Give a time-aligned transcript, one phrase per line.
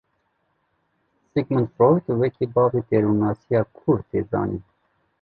[1.31, 4.63] Sigmund Freud wekî bavê derûnnasiya kûr tê zanîn.